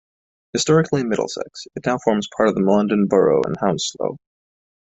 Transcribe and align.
Historically 0.53 1.01
in 1.01 1.09
Middlesex, 1.09 1.67
it 1.75 1.85
now 1.85 1.99
forms 1.99 2.27
part 2.35 2.49
of 2.49 2.55
the 2.55 2.61
London 2.63 3.05
Borough 3.07 3.41
of 3.43 3.53
Hounslow. 3.59 4.17